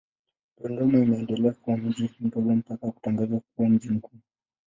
[0.61, 4.17] Dodoma imeendelea kuwa mji mdogo mpaka kutangazwa kuwa mji mkuu.